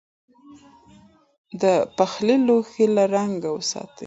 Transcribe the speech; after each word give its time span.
د 1.61 1.63
پخلي 1.97 2.35
لوښي 2.47 2.85
له 2.95 3.03
زنګ 3.13 3.41
وساتئ. 3.51 3.99